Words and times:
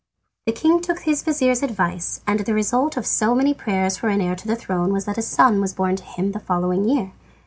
The 0.47 0.51
king 0.51 0.81
took 0.81 1.01
his 1.01 1.21
vizir's 1.21 1.61
advice, 1.61 2.21
and 2.25 2.39
the 2.39 2.55
result 2.55 2.97
of 2.97 3.05
so 3.05 3.35
many 3.35 3.53
prayers 3.53 3.97
for 3.97 4.07
an 4.09 4.19
heir 4.19 4.35
to 4.37 4.47
the 4.47 4.55
throne 4.55 4.91
was 4.91 5.05
that 5.05 5.19
a 5.19 5.21
son 5.21 5.61
was 5.61 5.75
born 5.75 5.95
to 5.95 6.03
him 6.03 6.31
the 6.31 6.39
following 6.39 6.85
year. 6.89 7.11